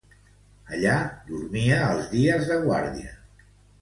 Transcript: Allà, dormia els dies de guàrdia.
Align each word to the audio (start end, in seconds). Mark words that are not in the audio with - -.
Allà, 0.77 0.95
dormia 1.27 1.77
els 1.91 2.07
dies 2.15 2.49
de 2.53 2.59
guàrdia. 2.65 3.13